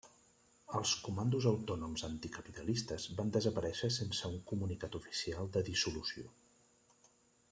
[0.77, 6.33] Els Comandos Autònoms Anticapitalistes van desaparèixer sense un comunicat oficial de dissolució.